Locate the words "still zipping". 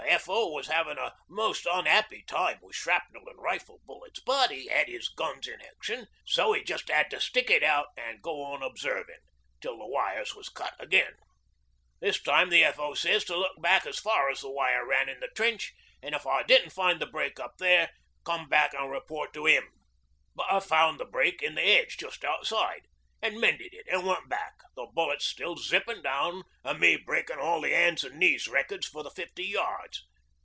25.25-26.01